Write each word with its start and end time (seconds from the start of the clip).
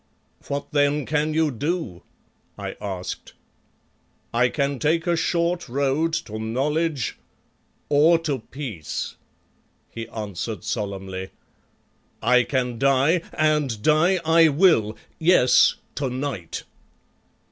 "What 0.47 0.71
then 0.71 1.05
can 1.05 1.35
you 1.35 1.51
do?" 1.51 2.01
I 2.57 2.75
asked. 2.81 3.33
"I 4.33 4.49
can 4.49 4.79
take 4.79 5.05
a 5.05 5.15
short 5.15 5.69
road 5.69 6.13
to 6.25 6.39
knowledge 6.39 7.19
or 7.87 8.17
to 8.17 8.39
peace," 8.39 9.17
he 9.91 10.09
answered 10.09 10.63
solemnly, 10.63 11.29
"I 12.19 12.41
can 12.45 12.79
die, 12.79 13.21
and 13.31 13.79
die 13.83 14.19
I 14.25 14.47
will 14.49 14.97
yes, 15.19 15.75
tonight." 15.93 16.63